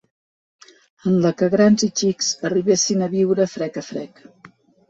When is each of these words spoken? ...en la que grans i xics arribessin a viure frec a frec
...en 1.11 1.19
la 1.25 1.33
que 1.41 1.49
grans 1.55 1.85
i 1.87 1.91
xics 2.01 2.31
arribessin 2.51 3.07
a 3.09 3.13
viure 3.19 3.49
frec 3.55 3.81
a 3.83 3.89
frec 3.93 4.27